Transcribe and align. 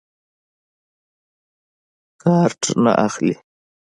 کارټ 2.21 2.61
نه 2.83 2.91
اخلي. 3.07 3.33